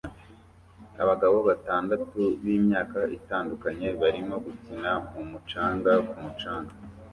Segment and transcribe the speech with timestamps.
[1.03, 6.73] Abagabo batandatu b'imyaka itandukanye barimo gukina mu mucanga ku mucanga